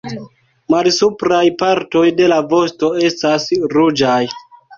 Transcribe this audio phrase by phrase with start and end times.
[0.73, 4.19] Malsupraj partoj de la vosto estas ruĝaj.